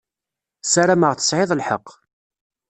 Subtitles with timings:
[0.71, 1.87] Sarameɣ tesɛiḍ lḥeqq.